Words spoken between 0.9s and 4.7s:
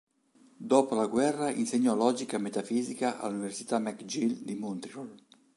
la guerra insegnò logica e metafisica all'Università McGill di